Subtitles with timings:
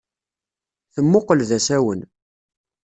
[0.93, 2.01] Temmuqqel d asawen.